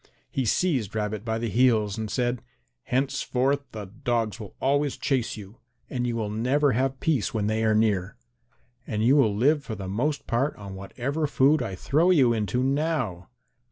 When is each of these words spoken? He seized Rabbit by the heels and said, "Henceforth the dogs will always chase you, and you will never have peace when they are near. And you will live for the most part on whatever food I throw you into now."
He 0.31 0.45
seized 0.45 0.95
Rabbit 0.95 1.23
by 1.23 1.37
the 1.37 1.47
heels 1.47 1.95
and 1.95 2.09
said, 2.09 2.41
"Henceforth 2.85 3.59
the 3.71 3.85
dogs 3.85 4.39
will 4.39 4.55
always 4.59 4.97
chase 4.97 5.37
you, 5.37 5.59
and 5.91 6.07
you 6.07 6.15
will 6.15 6.31
never 6.31 6.71
have 6.71 6.99
peace 6.99 7.35
when 7.35 7.45
they 7.45 7.63
are 7.63 7.75
near. 7.75 8.17
And 8.87 9.03
you 9.03 9.15
will 9.15 9.35
live 9.35 9.63
for 9.63 9.75
the 9.75 9.87
most 9.87 10.25
part 10.25 10.55
on 10.55 10.73
whatever 10.73 11.27
food 11.27 11.61
I 11.61 11.75
throw 11.75 12.09
you 12.09 12.33
into 12.33 12.63
now." 12.63 13.29